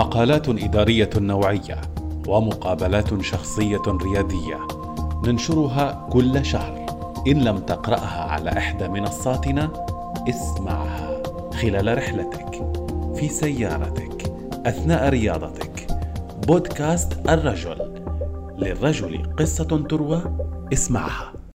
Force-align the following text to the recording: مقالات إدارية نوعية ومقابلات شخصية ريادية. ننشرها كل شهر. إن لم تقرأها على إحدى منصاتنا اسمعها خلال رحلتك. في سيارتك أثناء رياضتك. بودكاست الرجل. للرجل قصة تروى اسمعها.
مقالات 0.00 0.48
إدارية 0.48 1.10
نوعية 1.16 1.80
ومقابلات 2.28 3.22
شخصية 3.22 3.82
ريادية. 3.86 4.58
ننشرها 5.26 6.08
كل 6.12 6.44
شهر. 6.44 6.86
إن 7.28 7.44
لم 7.44 7.58
تقرأها 7.58 8.24
على 8.24 8.50
إحدى 8.50 8.88
منصاتنا 8.88 9.70
اسمعها 10.28 11.22
خلال 11.52 11.98
رحلتك. 11.98 12.62
في 13.14 13.28
سيارتك 13.28 14.32
أثناء 14.66 15.08
رياضتك. 15.08 15.86
بودكاست 16.46 17.28
الرجل. 17.28 18.02
للرجل 18.58 19.36
قصة 19.38 19.84
تروى 19.88 20.22
اسمعها. 20.72 21.32